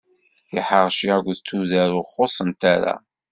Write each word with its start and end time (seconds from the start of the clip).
Tiḥerci 0.49 1.07
aked 1.15 1.37
tudert 1.47 1.91
ur 1.99 2.05
xuṣṣent 2.13 2.61
ara. 2.73 2.95